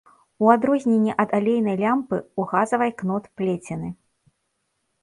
[0.43, 3.89] У адрозненне ад алейнай лямпы, у газавай кнот плецены.